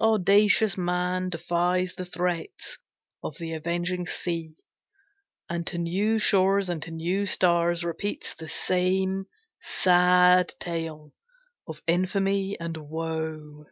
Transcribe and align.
Audacious 0.00 0.76
man 0.76 1.28
Defies 1.30 1.94
the 1.94 2.04
threats 2.04 2.78
of 3.22 3.38
the 3.38 3.52
avenging 3.52 4.04
sea, 4.08 4.56
And 5.48 5.64
to 5.68 5.78
new 5.78 6.18
shores 6.18 6.68
and 6.68 6.82
to 6.82 6.90
new 6.90 7.26
stars 7.26 7.84
repeats 7.84 8.34
The 8.34 8.48
same 8.48 9.26
sad 9.60 10.52
tale 10.58 11.12
of 11.68 11.80
infamy 11.86 12.58
and 12.58 12.76
woe. 12.76 13.66